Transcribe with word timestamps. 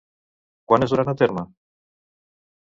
Quan 0.73 0.85
es 0.85 0.95
duran 0.95 1.11
a 1.13 1.15
terme? 1.21 1.45